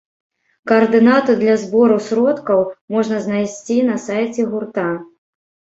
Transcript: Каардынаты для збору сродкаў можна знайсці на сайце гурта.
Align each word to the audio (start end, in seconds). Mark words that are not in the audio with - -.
Каардынаты 0.71 1.35
для 1.43 1.55
збору 1.65 1.99
сродкаў 2.07 2.65
можна 2.97 3.23
знайсці 3.29 3.77
на 3.93 3.97
сайце 4.09 4.41
гурта. 4.53 4.93